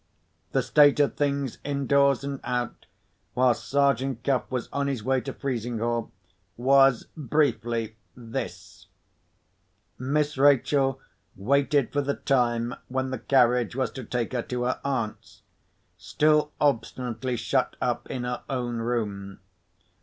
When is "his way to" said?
4.87-5.31